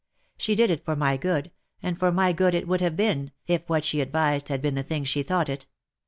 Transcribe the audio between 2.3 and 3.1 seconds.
good it would have